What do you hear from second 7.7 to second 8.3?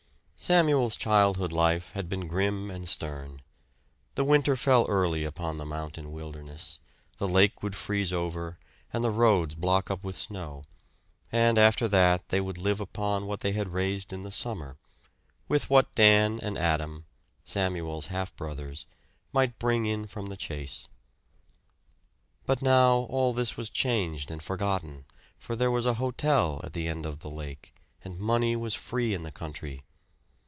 freeze